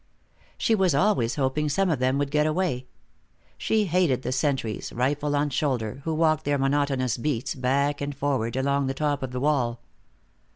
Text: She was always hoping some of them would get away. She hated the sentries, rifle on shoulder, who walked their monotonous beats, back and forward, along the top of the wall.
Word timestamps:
She 0.57 0.73
was 0.73 0.95
always 0.95 1.35
hoping 1.35 1.69
some 1.69 1.91
of 1.91 1.99
them 1.99 2.17
would 2.17 2.31
get 2.31 2.47
away. 2.47 2.87
She 3.55 3.85
hated 3.85 4.23
the 4.23 4.31
sentries, 4.31 4.91
rifle 4.91 5.35
on 5.35 5.51
shoulder, 5.51 6.01
who 6.05 6.15
walked 6.15 6.43
their 6.43 6.57
monotonous 6.57 7.17
beats, 7.17 7.53
back 7.53 8.01
and 8.01 8.15
forward, 8.15 8.55
along 8.55 8.87
the 8.87 8.95
top 8.95 9.21
of 9.21 9.29
the 9.31 9.39
wall. 9.39 9.79